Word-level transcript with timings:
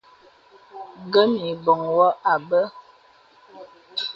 Ǹgə 1.01 1.21
mə 1.31 1.39
ìbɔŋ 1.53 1.79
wɔ 1.95 2.07
àbə. 2.33 2.59